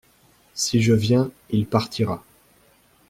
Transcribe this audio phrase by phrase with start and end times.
[0.55, 2.23] Si je viens, il partira.